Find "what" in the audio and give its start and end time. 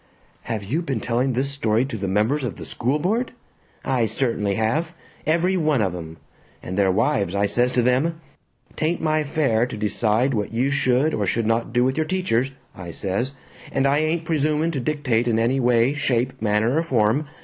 10.33-10.51